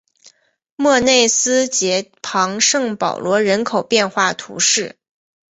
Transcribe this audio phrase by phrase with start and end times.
[0.75, 4.97] 莫内斯捷旁圣保罗人口变化图示